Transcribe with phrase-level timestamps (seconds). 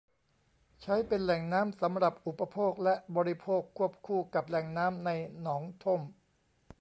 [0.81, 5.09] ใช้เป็นแหล่งน้ำสำหรับอุปโภคและบริโภคควบคู่กับแหล่งน้ำใน
[5.41, 6.01] หนองท่ม